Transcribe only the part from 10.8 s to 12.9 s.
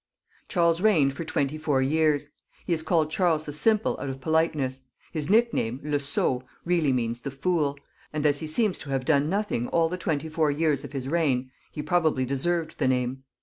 of his reign, he prob ably deserved the